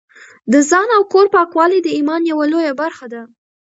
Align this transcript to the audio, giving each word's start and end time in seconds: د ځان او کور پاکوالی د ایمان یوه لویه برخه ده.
د 0.51 0.53
ځان 0.69 0.87
او 0.97 1.01
کور 1.11 1.25
پاکوالی 1.35 1.79
د 1.83 1.87
ایمان 1.97 2.21
یوه 2.31 2.45
لویه 2.51 2.73
برخه 2.81 3.05
ده. 3.13 3.21